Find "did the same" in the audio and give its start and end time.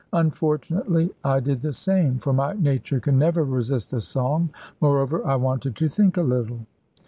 1.41-2.17